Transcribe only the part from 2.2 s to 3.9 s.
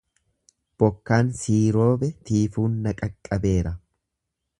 tiifuun na qaqqabeera.